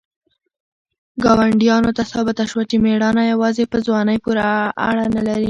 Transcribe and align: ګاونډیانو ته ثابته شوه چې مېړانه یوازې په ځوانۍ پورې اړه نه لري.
ګاونډیانو 1.23 1.91
ته 1.97 2.03
ثابته 2.11 2.43
شوه 2.51 2.63
چې 2.69 2.75
مېړانه 2.83 3.23
یوازې 3.33 3.63
په 3.71 3.77
ځوانۍ 3.85 4.17
پورې 4.25 4.41
اړه 4.89 5.05
نه 5.15 5.21
لري. 5.27 5.39